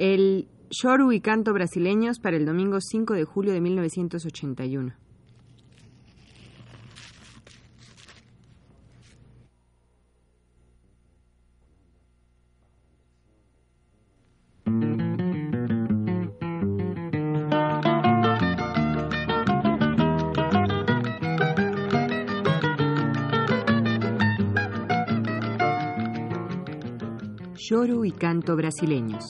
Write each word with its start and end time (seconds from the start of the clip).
El 0.00 0.48
Choru 0.70 1.12
y 1.12 1.20
canto 1.20 1.52
brasileños 1.52 2.20
para 2.20 2.38
el 2.38 2.46
domingo 2.46 2.78
5 2.80 3.12
de 3.12 3.24
julio 3.24 3.52
de 3.52 3.60
1981. 3.60 4.94
Choro 27.54 28.06
y 28.06 28.12
canto 28.12 28.56
brasileños. 28.56 29.28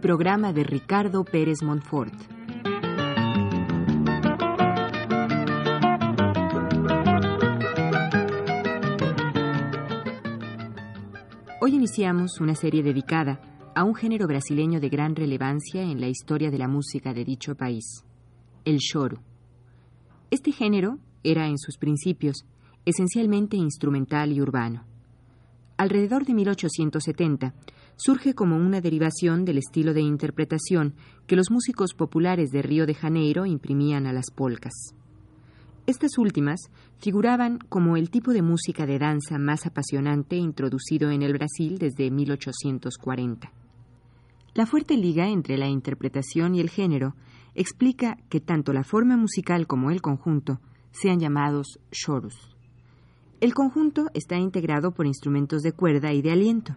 Programa 0.00 0.54
de 0.54 0.64
Ricardo 0.64 1.24
Pérez 1.24 1.62
Montfort. 1.62 2.14
Hoy 11.60 11.74
iniciamos 11.74 12.40
una 12.40 12.54
serie 12.54 12.82
dedicada 12.82 13.42
a 13.74 13.84
un 13.84 13.94
género 13.94 14.26
brasileño 14.26 14.80
de 14.80 14.88
gran 14.88 15.14
relevancia 15.14 15.82
en 15.82 16.00
la 16.00 16.08
historia 16.08 16.50
de 16.50 16.58
la 16.58 16.66
música 16.66 17.12
de 17.12 17.26
dicho 17.26 17.54
país, 17.54 18.02
el 18.64 18.78
choro. 18.78 19.20
Este 20.30 20.50
género 20.50 20.98
era 21.22 21.46
en 21.46 21.58
sus 21.58 21.76
principios 21.76 22.46
esencialmente 22.86 23.58
instrumental 23.58 24.32
y 24.32 24.40
urbano. 24.40 24.86
Alrededor 25.76 26.24
de 26.24 26.32
1870 26.32 27.54
surge 28.02 28.34
como 28.34 28.56
una 28.56 28.80
derivación 28.80 29.44
del 29.44 29.58
estilo 29.58 29.92
de 29.92 30.00
interpretación 30.00 30.94
que 31.26 31.36
los 31.36 31.50
músicos 31.50 31.92
populares 31.92 32.50
de 32.50 32.62
Río 32.62 32.86
de 32.86 32.94
Janeiro 32.94 33.44
imprimían 33.44 34.06
a 34.06 34.12
las 34.14 34.30
polcas. 34.30 34.72
Estas 35.86 36.16
últimas 36.16 36.70
figuraban 36.98 37.58
como 37.58 37.98
el 37.98 38.08
tipo 38.08 38.32
de 38.32 38.40
música 38.40 38.86
de 38.86 38.98
danza 38.98 39.38
más 39.38 39.66
apasionante 39.66 40.36
introducido 40.36 41.10
en 41.10 41.20
el 41.20 41.34
Brasil 41.34 41.76
desde 41.78 42.10
1840. 42.10 43.52
La 44.54 44.64
fuerte 44.64 44.96
liga 44.96 45.28
entre 45.28 45.58
la 45.58 45.68
interpretación 45.68 46.54
y 46.54 46.60
el 46.60 46.70
género 46.70 47.16
explica 47.54 48.16
que 48.30 48.40
tanto 48.40 48.72
la 48.72 48.82
forma 48.82 49.18
musical 49.18 49.66
como 49.66 49.90
el 49.90 50.00
conjunto 50.00 50.60
sean 50.90 51.20
llamados 51.20 51.78
choros. 51.90 52.56
El 53.40 53.52
conjunto 53.52 54.06
está 54.14 54.38
integrado 54.38 54.92
por 54.92 55.06
instrumentos 55.06 55.60
de 55.60 55.72
cuerda 55.72 56.14
y 56.14 56.22
de 56.22 56.32
aliento. 56.32 56.76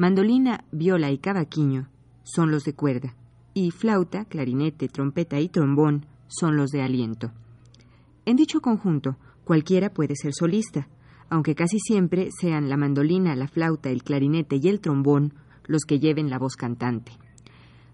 Mandolina, 0.00 0.64
viola 0.70 1.10
y 1.10 1.18
cavaquinho 1.18 1.88
son 2.22 2.52
los 2.52 2.62
de 2.62 2.72
cuerda, 2.72 3.16
y 3.52 3.72
flauta, 3.72 4.26
clarinete, 4.26 4.86
trompeta 4.86 5.40
y 5.40 5.48
trombón 5.48 6.06
son 6.28 6.56
los 6.56 6.70
de 6.70 6.82
aliento. 6.82 7.32
En 8.24 8.36
dicho 8.36 8.60
conjunto, 8.60 9.16
cualquiera 9.42 9.92
puede 9.92 10.14
ser 10.14 10.34
solista, 10.34 10.86
aunque 11.28 11.56
casi 11.56 11.80
siempre 11.80 12.28
sean 12.30 12.68
la 12.68 12.76
mandolina, 12.76 13.34
la 13.34 13.48
flauta, 13.48 13.90
el 13.90 14.04
clarinete 14.04 14.60
y 14.62 14.68
el 14.68 14.78
trombón 14.78 15.34
los 15.66 15.82
que 15.82 15.98
lleven 15.98 16.30
la 16.30 16.38
voz 16.38 16.54
cantante. 16.54 17.10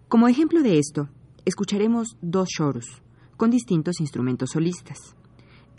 Como 0.07 0.29
ejemplo 0.29 0.61
de 0.61 0.79
esto, 0.79 1.09
escucharemos 1.47 2.19
dos 2.21 2.51
choros, 2.51 3.03
con 3.39 3.49
distintos 3.49 4.01
instrumentos 4.01 4.51
solistas. 4.51 5.17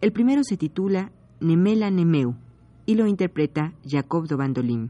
El 0.01 0.11
primero 0.11 0.43
se 0.43 0.57
titula 0.57 1.11
Nemela 1.39 1.91
Nemeu 1.91 2.33
y 2.87 2.95
lo 2.95 3.05
interpreta 3.05 3.75
Jacob 3.87 4.27
do 4.27 4.37
Bandolim, 4.37 4.89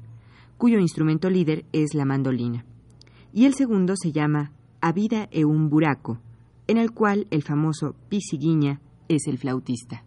cuyo 0.57 0.79
instrumento 0.79 1.29
líder 1.29 1.65
es 1.71 1.93
la 1.93 2.05
mandolina. 2.05 2.65
Y 3.33 3.45
el 3.45 3.53
segundo 3.53 3.95
se 3.95 4.11
llama 4.11 4.51
A 4.81 4.91
vida 4.91 5.27
e 5.31 5.45
un 5.45 5.69
buraco, 5.69 6.19
en 6.67 6.77
el 6.77 6.91
cual 6.91 7.27
el 7.31 7.43
famoso 7.43 7.95
Pisiguiña 8.09 8.81
es 9.07 9.27
el 9.27 9.37
flautista. 9.37 10.03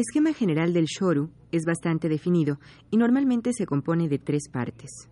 El 0.00 0.04
esquema 0.08 0.32
general 0.32 0.72
del 0.72 0.86
shoru 0.86 1.28
es 1.52 1.66
bastante 1.66 2.08
definido 2.08 2.58
y 2.90 2.96
normalmente 2.96 3.52
se 3.52 3.66
compone 3.66 4.08
de 4.08 4.18
tres 4.18 4.48
partes. 4.50 5.10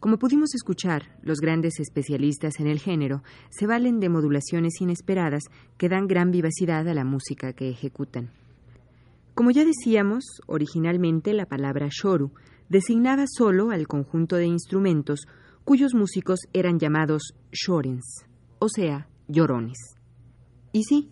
Como 0.00 0.18
pudimos 0.18 0.54
escuchar, 0.54 1.18
los 1.22 1.38
grandes 1.38 1.80
especialistas 1.80 2.60
en 2.60 2.66
el 2.66 2.78
género 2.78 3.22
se 3.48 3.66
valen 3.66 4.00
de 4.00 4.10
modulaciones 4.10 4.82
inesperadas 4.82 5.44
que 5.78 5.88
dan 5.88 6.06
gran 6.06 6.30
vivacidad 6.30 6.86
a 6.86 6.92
la 6.92 7.04
música 7.04 7.54
que 7.54 7.70
ejecutan. 7.70 8.30
Como 9.34 9.50
ya 9.50 9.64
decíamos, 9.64 10.24
originalmente 10.46 11.32
la 11.32 11.46
palabra 11.46 11.88
shoru 11.90 12.30
designaba 12.68 13.24
solo 13.26 13.70
al 13.70 13.88
conjunto 13.88 14.36
de 14.36 14.44
instrumentos 14.44 15.20
cuyos 15.64 15.94
músicos 15.94 16.40
eran 16.52 16.78
llamados 16.78 17.32
shorens, 17.50 18.26
o 18.58 18.68
sea, 18.68 19.08
llorones. 19.26 19.78
Y 20.72 20.82
sí, 20.82 21.08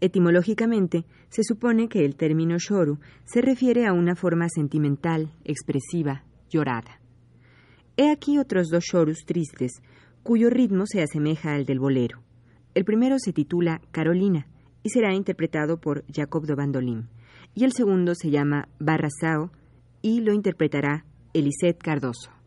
Etimológicamente, 0.00 1.04
se 1.28 1.42
supone 1.42 1.88
que 1.88 2.04
el 2.04 2.16
término 2.16 2.56
shoru 2.58 2.98
se 3.24 3.42
refiere 3.42 3.86
a 3.86 3.92
una 3.92 4.16
forma 4.16 4.48
sentimental, 4.48 5.32
expresiva, 5.44 6.24
llorada. 6.48 7.00
He 7.96 8.10
aquí 8.10 8.38
otros 8.38 8.68
dos 8.68 8.84
shorus 8.84 9.24
tristes, 9.26 9.82
cuyo 10.22 10.48
ritmo 10.48 10.86
se 10.86 11.02
asemeja 11.02 11.54
al 11.54 11.66
del 11.66 11.80
bolero. 11.80 12.22
El 12.74 12.84
primero 12.84 13.18
se 13.18 13.32
titula 13.32 13.82
Carolina 13.90 14.46
y 14.82 14.90
será 14.90 15.14
interpretado 15.14 15.80
por 15.80 16.04
Jacob 16.10 16.46
de 16.46 16.54
Bandolim, 16.54 17.08
y 17.54 17.64
el 17.64 17.72
segundo 17.72 18.14
se 18.14 18.30
llama 18.30 18.68
Barrasao 18.78 19.50
y 20.00 20.20
lo 20.20 20.32
interpretará 20.32 21.04
Elisette 21.34 21.82
Cardoso. 21.82 22.39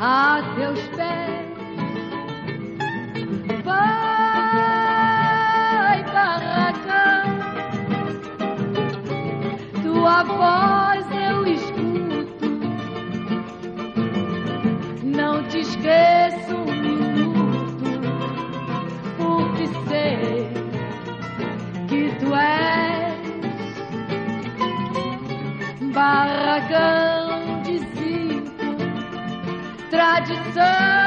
a 0.00 0.42
teus 0.56 0.80
pés. 0.96 1.44
Vai, 3.64 4.54
barracão, 6.12 7.24
tua 9.82 10.22
voz. 10.24 10.83
tradição. 30.04 31.03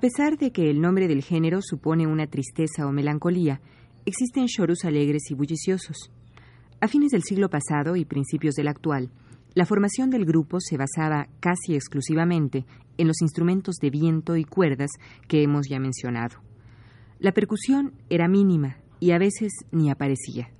Pesar 0.00 0.38
de 0.38 0.50
que 0.50 0.70
el 0.70 0.80
nombre 0.80 1.08
del 1.08 1.22
género 1.22 1.60
supone 1.62 2.06
una 2.06 2.26
tristeza 2.26 2.86
o 2.86 2.92
melancolía, 2.92 3.60
existen 4.06 4.46
chorus 4.46 4.84
alegres 4.84 5.30
y 5.30 5.34
bulliciosos. 5.34 6.10
A 6.80 6.88
fines 6.88 7.10
del 7.10 7.22
siglo 7.22 7.50
pasado 7.50 7.96
y 7.96 8.04
principios 8.04 8.54
del 8.54 8.68
actual, 8.68 9.10
la 9.54 9.66
formación 9.66 10.10
del 10.10 10.24
grupo 10.24 10.58
se 10.60 10.76
basaba 10.76 11.28
casi 11.40 11.74
exclusivamente 11.74 12.64
en 12.98 13.08
los 13.08 13.20
instrumentos 13.20 13.76
de 13.76 13.90
viento 13.90 14.36
y 14.36 14.44
cuerdas 14.44 14.90
que 15.28 15.42
hemos 15.42 15.68
ya 15.68 15.78
mencionado. 15.78 16.38
La 17.18 17.32
percusión 17.32 17.92
era 18.08 18.28
mínima 18.28 18.78
y 19.00 19.10
a 19.10 19.18
veces 19.18 19.52
ni 19.72 19.90
aparecía. 19.90 20.50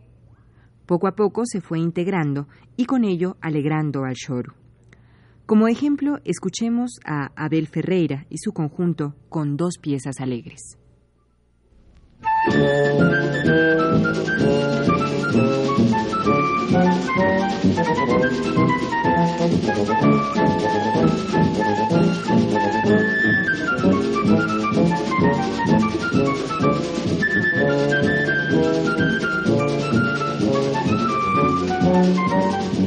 Poco 0.86 1.06
a 1.06 1.14
poco 1.14 1.46
se 1.46 1.60
fue 1.60 1.78
integrando 1.78 2.48
y 2.76 2.84
con 2.84 3.04
ello 3.04 3.36
alegrando 3.40 4.04
al 4.04 4.14
choro. 4.14 4.54
Como 5.50 5.66
ejemplo, 5.66 6.20
escuchemos 6.24 7.00
a 7.04 7.32
Abel 7.34 7.66
Ferreira 7.66 8.24
y 8.30 8.38
su 8.38 8.52
conjunto 8.52 9.16
con 9.28 9.56
dos 9.56 9.78
piezas 9.78 10.20
alegres. 10.20 10.78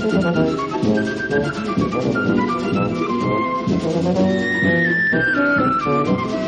Thank 0.00 0.24
you. 6.34 6.39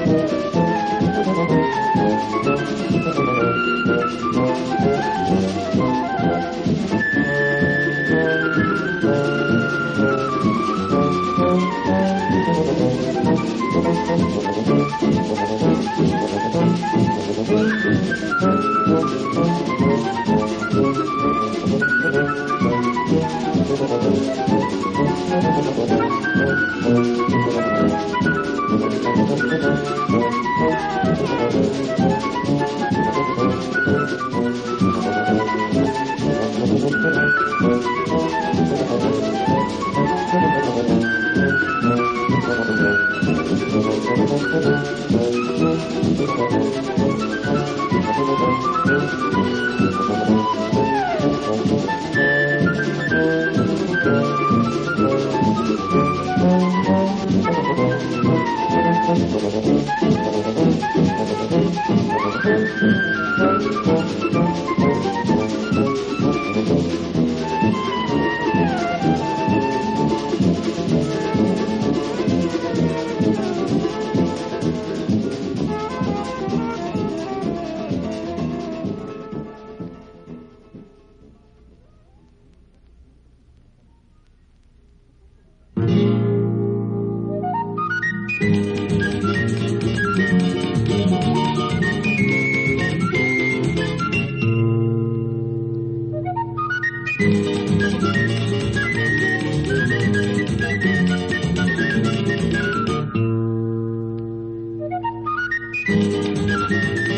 Thank 106.72 107.06
you. 107.08 107.11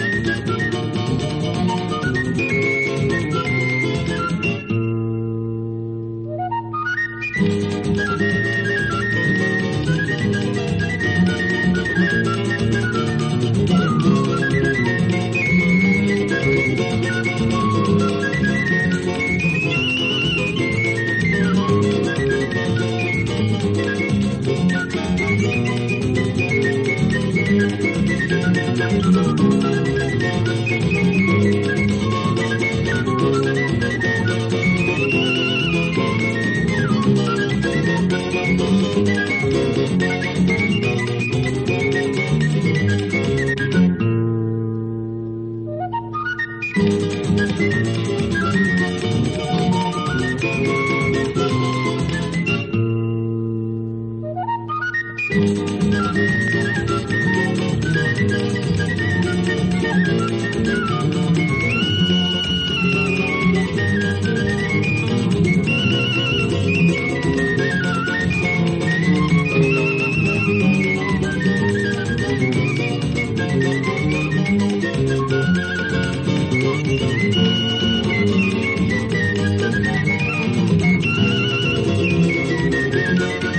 Thank 83.16 83.44
you. 83.44 83.53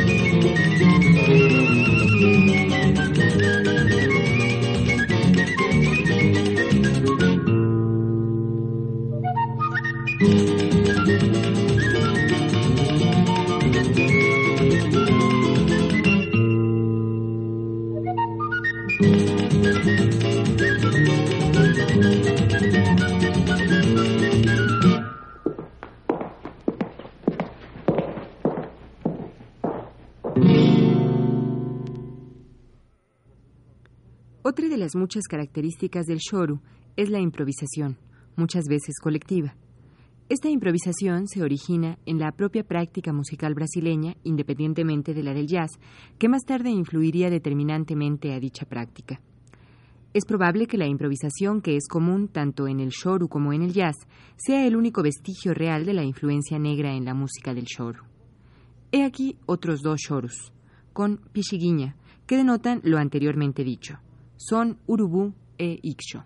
Las 34.85 34.95
muchas 34.95 35.23
características 35.27 36.05
del 36.05 36.19
shoru 36.19 36.59
es 36.95 37.09
la 37.09 37.19
improvisación, 37.19 37.97
muchas 38.35 38.65
veces 38.69 38.99
colectiva. 39.01 39.55
Esta 40.29 40.47
improvisación 40.47 41.27
se 41.27 41.41
origina 41.41 41.97
en 42.05 42.19
la 42.19 42.31
propia 42.31 42.63
práctica 42.63 43.11
musical 43.11 43.55
brasileña, 43.55 44.15
independientemente 44.23 45.15
de 45.15 45.23
la 45.23 45.33
del 45.33 45.47
jazz, 45.47 45.71
que 46.19 46.29
más 46.29 46.43
tarde 46.43 46.69
influiría 46.69 47.31
determinantemente 47.31 48.31
a 48.31 48.39
dicha 48.39 48.67
práctica. 48.67 49.19
Es 50.13 50.23
probable 50.25 50.67
que 50.67 50.77
la 50.77 50.85
improvisación, 50.85 51.61
que 51.61 51.75
es 51.75 51.87
común 51.87 52.27
tanto 52.27 52.67
en 52.67 52.79
el 52.79 52.89
shoru 52.89 53.27
como 53.27 53.53
en 53.53 53.63
el 53.63 53.73
jazz, 53.73 53.95
sea 54.37 54.67
el 54.67 54.75
único 54.75 55.01
vestigio 55.01 55.55
real 55.55 55.83
de 55.83 55.93
la 55.93 56.03
influencia 56.03 56.59
negra 56.59 56.93
en 56.93 57.05
la 57.05 57.15
música 57.15 57.55
del 57.55 57.65
shoru. 57.65 58.03
He 58.91 59.03
aquí 59.03 59.39
otros 59.47 59.81
dos 59.81 59.99
shorus, 59.99 60.53
con 60.93 61.21
pishiguiña, 61.31 61.95
que 62.27 62.37
denotan 62.37 62.81
lo 62.83 62.99
anteriormente 62.99 63.63
dicho 63.63 63.97
son 64.37 64.77
Urubú 64.87 65.33
e 65.57 65.79
Iksho. 65.83 66.23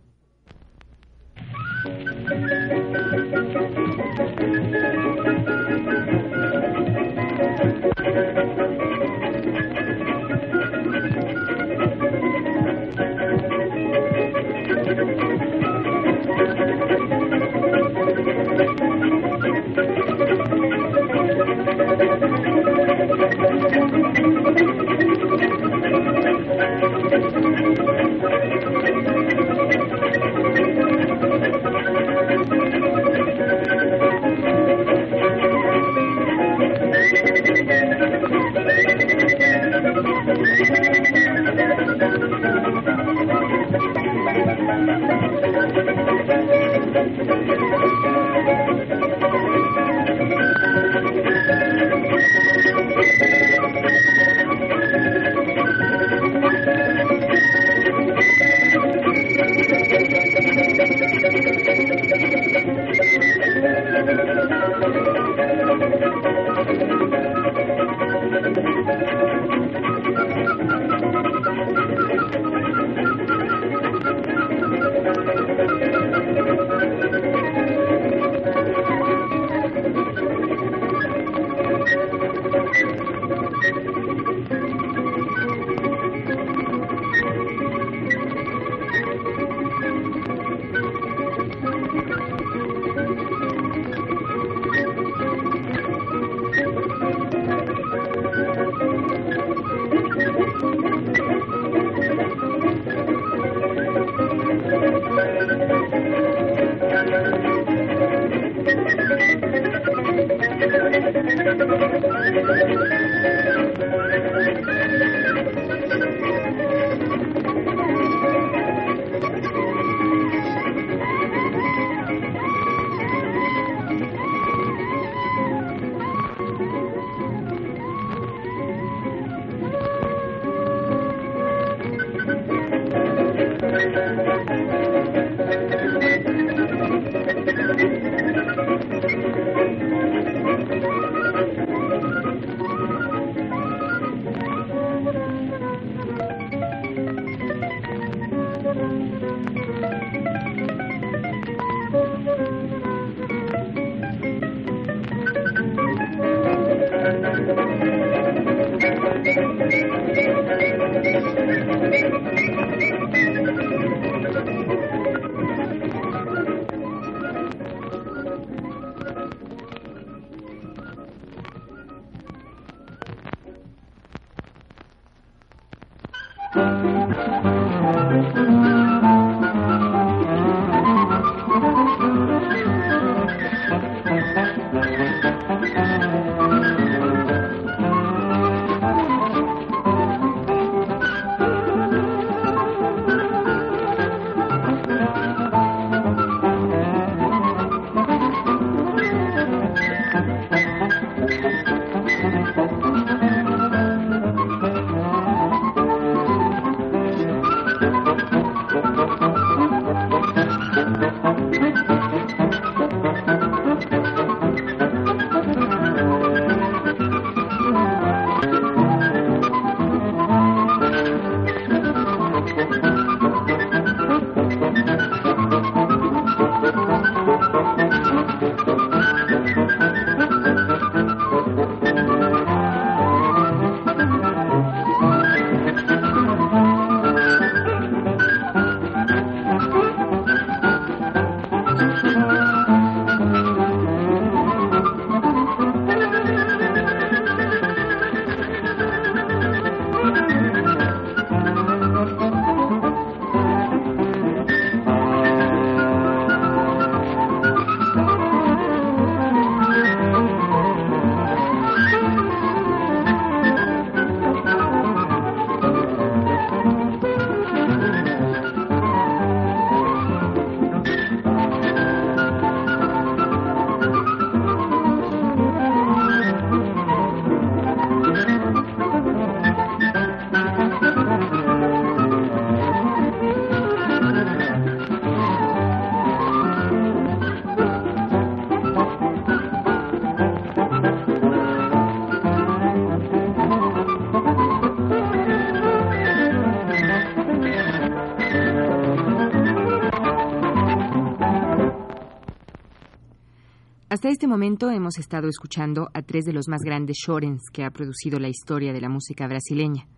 Hasta 303.99 304.11
este 304.11 304.27
momento 304.27 304.69
hemos 304.69 304.97
estado 304.97 305.27
escuchando 305.27 305.89
a 305.93 306.01
tres 306.01 306.23
de 306.23 306.31
los 306.31 306.47
más 306.47 306.61
grandes 306.61 306.95
shorens 307.05 307.41
que 307.51 307.65
ha 307.65 307.69
producido 307.69 308.17
la 308.17 308.29
historia 308.29 308.71
de 308.71 308.79
la 308.79 308.87
música 308.87 309.27
brasileña. 309.27 309.89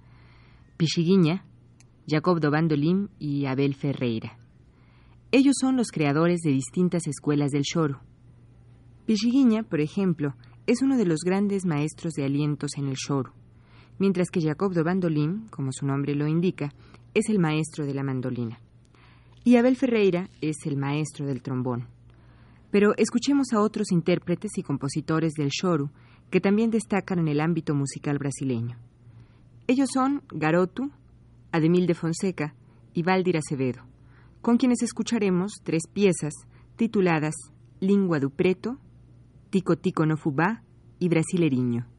Pixiguinha, 0.75 1.45
Jacob 2.07 2.39
do 2.39 2.49
Bandolim 2.49 3.09
y 3.19 3.45
Abel 3.45 3.75
Ferreira. 3.75 4.39
Ellos 5.31 5.53
son 5.61 5.75
los 5.77 5.91
creadores 5.91 6.39
de 6.41 6.49
distintas 6.49 7.05
escuelas 7.05 7.51
del 7.51 7.61
choro. 7.61 8.01
Pixiguinha, 9.05 9.61
por 9.61 9.81
ejemplo, 9.81 10.33
es 10.65 10.81
uno 10.81 10.97
de 10.97 11.05
los 11.05 11.19
grandes 11.23 11.63
maestros 11.67 12.13
de 12.13 12.25
alientos 12.25 12.71
en 12.79 12.87
el 12.87 12.95
choro, 12.95 13.33
mientras 13.99 14.31
que 14.31 14.41
Jacob 14.41 14.73
do 14.73 14.83
Bandolim, 14.83 15.47
como 15.49 15.71
su 15.71 15.85
nombre 15.85 16.15
lo 16.15 16.25
indica, 16.25 16.73
es 17.13 17.29
el 17.29 17.37
maestro 17.37 17.85
de 17.85 17.93
la 17.93 18.01
mandolina. 18.01 18.59
Y 19.43 19.57
Abel 19.57 19.75
Ferreira 19.75 20.27
es 20.41 20.65
el 20.65 20.75
maestro 20.75 21.27
del 21.27 21.43
trombón. 21.43 22.00
Pero 22.71 22.93
escuchemos 22.97 23.53
a 23.53 23.59
otros 23.59 23.91
intérpretes 23.91 24.57
y 24.57 24.63
compositores 24.63 25.33
del 25.33 25.49
choro 25.49 25.91
que 26.29 26.39
también 26.39 26.71
destacan 26.71 27.19
en 27.19 27.27
el 27.27 27.41
ámbito 27.41 27.75
musical 27.75 28.17
brasileño. 28.17 28.77
Ellos 29.67 29.89
son 29.93 30.23
Garoto, 30.29 30.89
Ademil 31.51 31.85
de 31.85 31.93
Fonseca 31.93 32.55
y 32.93 33.03
Valdir 33.03 33.37
Acevedo, 33.37 33.83
con 34.41 34.57
quienes 34.57 34.81
escucharemos 34.81 35.59
tres 35.63 35.83
piezas 35.91 36.33
tituladas 36.77 37.35
Lingua 37.79 38.19
do 38.19 38.29
Preto, 38.29 38.77
Tico 39.49 39.75
Tico 39.75 40.05
no 40.05 40.15
Fubá 40.15 40.63
y 40.99 41.09
Brasileriño. 41.09 41.90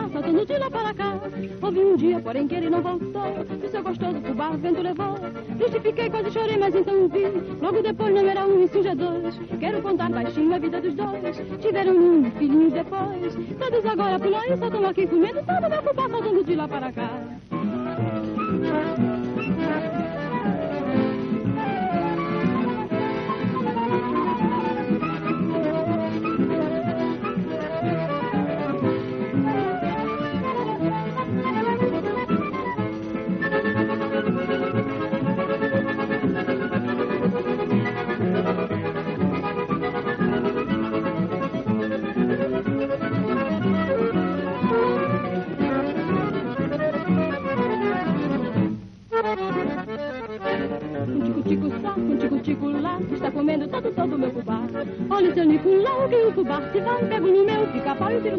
Fubá, 0.00 0.08
saltando 0.08 0.46
de 0.46 0.58
lá 0.58 0.70
para 0.70 0.94
cá. 0.94 1.20
Houve 1.60 1.80
um 1.80 1.96
dia, 1.96 2.20
porém, 2.20 2.48
que 2.48 2.54
ele 2.54 2.70
não 2.70 2.80
voltou, 2.80 3.22
o 3.64 3.68
seu 3.68 3.82
gostoso 3.82 4.20
fubá, 4.20 4.50
vento 4.50 4.80
levou. 4.80 5.16
Justifiquei, 5.58 6.10
quase 6.10 6.30
chorei, 6.30 6.56
mas 6.56 6.74
então 6.74 7.08
vi, 7.08 7.26
logo 7.60 7.82
depois 7.82 8.14
não 8.14 8.26
era 8.26 8.46
um 8.46 8.64
e 8.64 8.82
já 8.82 8.94
dois. 8.94 9.38
Quero 9.58 9.82
contar 9.82 10.10
baixinho 10.10 10.54
a 10.54 10.58
vida 10.58 10.80
dos 10.80 10.94
dois, 10.94 11.36
tiveram 11.60 11.96
um 11.96 12.30
filhinho 12.32 12.70
depois. 12.70 13.34
Todos 13.58 13.86
agora 13.86 14.18
por 14.18 14.34
aí, 14.34 14.56
só 14.56 14.66
estão 14.66 14.86
aqui 14.86 15.06
comendo, 15.06 15.40
todo 15.44 15.70
meu 15.70 15.82
fubá, 15.82 16.08
saltando 16.08 16.44
de 16.44 16.54
lá 16.54 16.68
para 16.68 16.92
cá. 16.92 17.19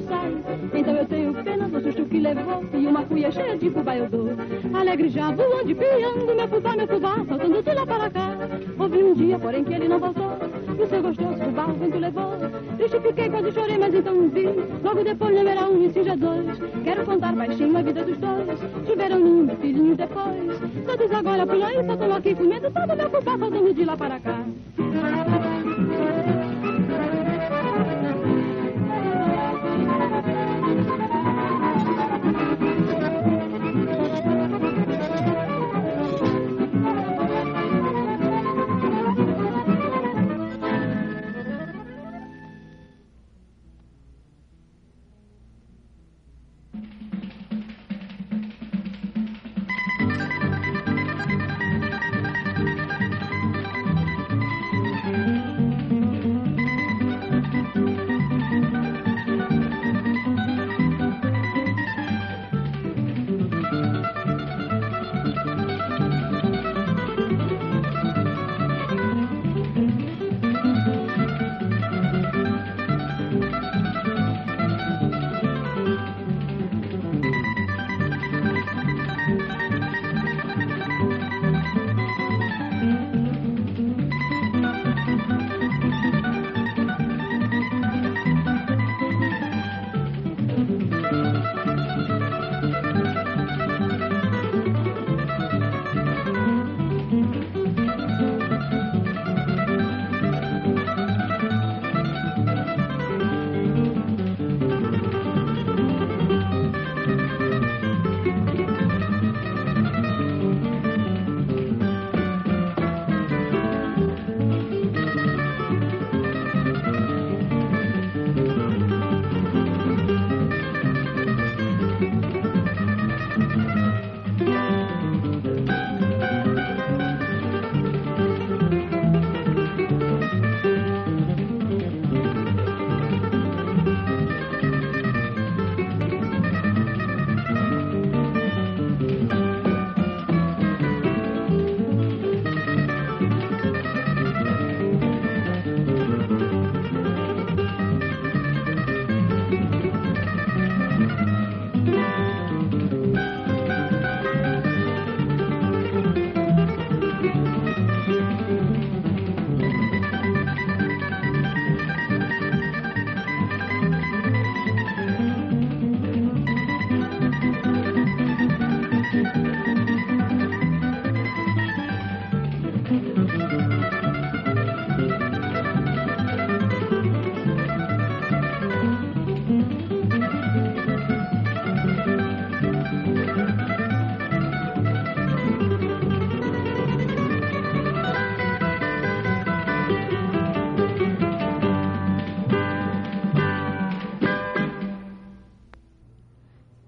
Fica 0.02 0.16
pau 0.16 0.26
e 0.26 0.34
o 0.34 0.42
tiro 0.42 0.66
sai. 0.72 0.80
Então 0.80 0.96
eu 0.96 1.06
tenho 1.06 1.34
pena 1.34 1.68
do 1.68 1.82
susto 1.82 2.06
que 2.06 2.20
levou, 2.20 2.64
e 2.74 2.88
uma 2.88 3.04
cuia 3.04 3.32
cheia 3.32 3.58
de 3.58 3.70
fubá 3.70 3.96
eu 3.96 4.10
dou. 4.10 4.30
Alegre 4.74 5.10
já 5.10 5.32
voando 5.32 5.70
e 5.70 5.76
piando, 5.76 6.36
meu 6.36 6.48
fubá, 6.48 6.76
meu 6.76 6.88
fubá, 6.88 7.16
saltando 7.28 7.62
de 7.62 7.74
lá 7.74 7.86
para 7.86 8.10
cá. 8.10 8.38
Ouvi 8.80 9.04
um 9.04 9.14
dia, 9.14 9.40
porém, 9.40 9.64
que 9.64 9.74
ele 9.74 9.88
não 9.88 10.00
voltou, 10.00 10.38
e 10.78 10.82
o 10.82 10.88
seu 10.88 11.02
gostoso 11.02 11.38
fubá 11.38 11.66
o 11.68 11.74
vento 11.74 11.98
levou. 11.98 12.32
Triste 12.78 13.00
fiquei, 13.00 13.30
quase 13.30 13.52
chorei, 13.52 13.78
mas 13.78 13.94
então 13.94 14.30
vi, 14.30 14.46
logo 14.84 15.04
depois 15.04 15.36
número 15.36 15.72
um 15.72 15.84
e 15.84 16.04
já 16.04 16.16
dois. 16.16 16.60
Quero 16.84 17.06
contar 17.06 17.34
baixinho 17.34 17.78
a 17.78 17.82
vida 17.82 18.04
dos 18.04 18.18
dois, 18.18 18.60
tiveram 18.86 19.22
um 19.22 19.48
filhinho 19.58 19.96
depois. 19.96 20.60
Todos 20.86 21.12
agora 21.12 21.46
por 21.46 21.62
aí, 21.62 21.86
só 21.86 21.98
tô 21.98 22.14
aqui 22.14 22.36
comendo 22.36 22.72
todo 22.72 22.98
meu 22.98 23.10
fubá, 23.10 23.38
saltando 23.38 23.74
de 23.74 23.86
lá 23.86 23.98
para 23.98 24.20
cá. 24.20 24.41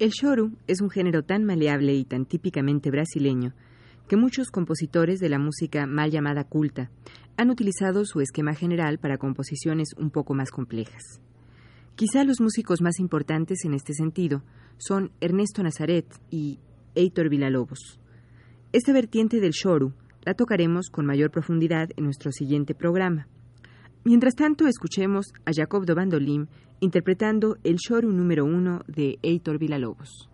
El 0.03 0.11
choro 0.11 0.51
es 0.67 0.81
un 0.81 0.89
género 0.89 1.23
tan 1.23 1.45
maleable 1.45 1.93
y 1.93 2.03
tan 2.03 2.25
típicamente 2.25 2.91
brasileño 2.91 3.53
que 4.09 4.17
muchos 4.17 4.51
compositores 4.51 5.21
de 5.21 5.29
la 5.29 5.39
música 5.39 5.87
mal 5.87 6.11
llamada 6.11 6.43
culta 6.43 6.91
han 7.37 7.49
utilizado 7.49 8.03
su 8.03 8.19
esquema 8.19 8.53
general 8.53 8.97
para 8.99 9.17
composiciones 9.17 9.91
un 9.95 10.09
poco 10.09 10.33
más 10.33 10.51
complejas. 10.51 11.21
Quizá 11.95 12.25
los 12.25 12.41
músicos 12.41 12.81
más 12.81 12.99
importantes 12.99 13.63
en 13.63 13.75
este 13.75 13.93
sentido 13.93 14.43
son 14.77 15.13
Ernesto 15.21 15.63
Nazaret 15.63 16.13
y 16.29 16.59
Heitor 16.95 17.29
Villalobos. 17.29 17.97
Esta 18.73 18.91
vertiente 18.91 19.39
del 19.39 19.53
choro 19.53 19.93
la 20.25 20.33
tocaremos 20.33 20.89
con 20.89 21.05
mayor 21.05 21.31
profundidad 21.31 21.87
en 21.95 22.03
nuestro 22.03 22.33
siguiente 22.33 22.75
programa. 22.75 23.29
Mientras 24.03 24.35
tanto, 24.35 24.67
escuchemos 24.67 25.27
a 25.45 25.51
Jacob 25.55 25.85
do 25.85 25.95
Bandolim 25.95 26.47
interpretando 26.83 27.57
el 27.63 27.77
choro 27.77 28.09
número 28.09 28.43
uno 28.43 28.81
de 28.87 29.17
Heitor 29.23 29.57
Villalobos. 29.57 30.29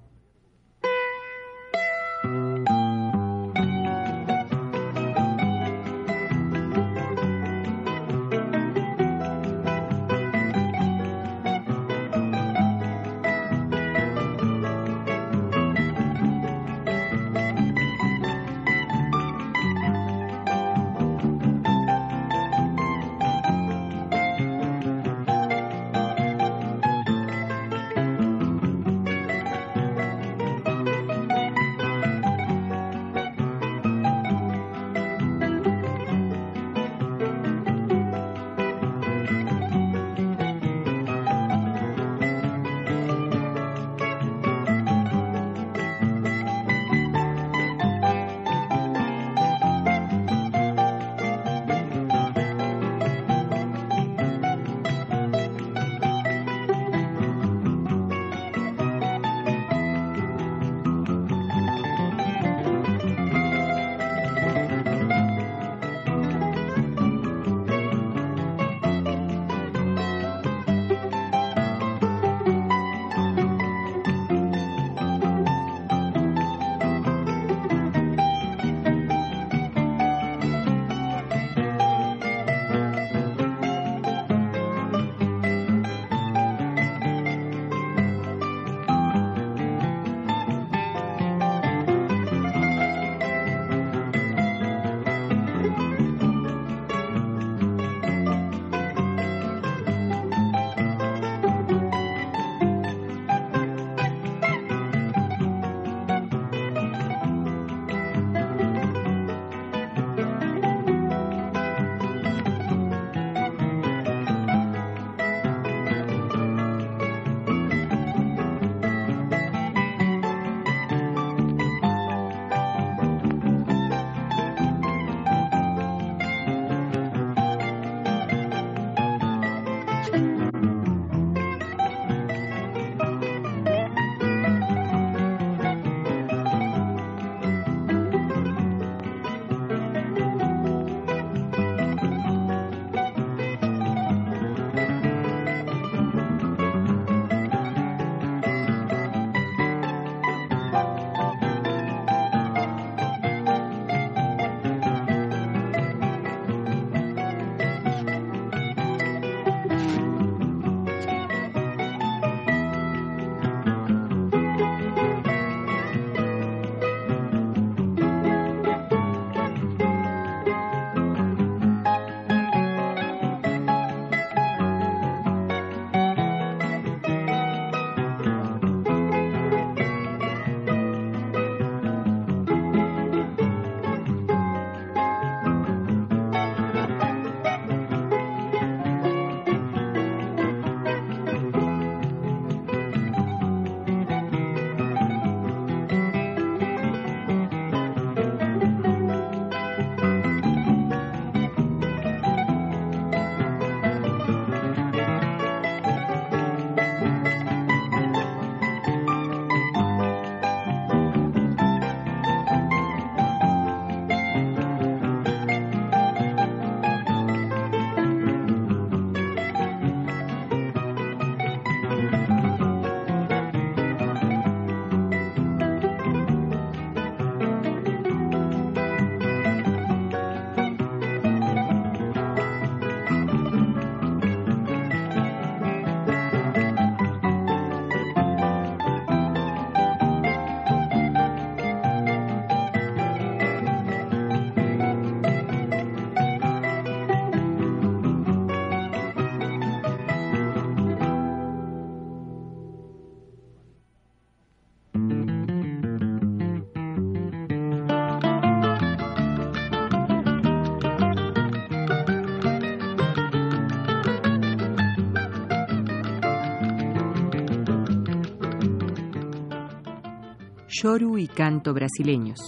Choru 270.82 271.18
y 271.18 271.28
canto 271.28 271.74
brasileños. 271.74 272.40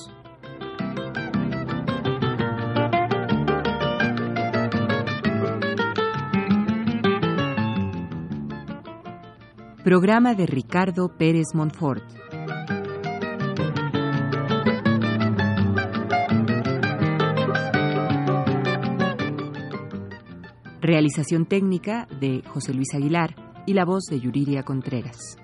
Programa 9.84 10.34
de 10.34 10.46
Ricardo 10.46 11.10
Pérez 11.18 11.48
Montfort. 11.54 12.06
Realización 20.80 21.48
técnica 21.48 22.08
de 22.22 22.44
José 22.48 22.74
Luis 22.74 22.94
Aguilar 22.94 23.36
y 23.66 23.74
la 23.74 23.84
voz 23.84 24.06
de 24.06 24.22
Yuriria 24.22 24.64
Contreras. 24.64 25.41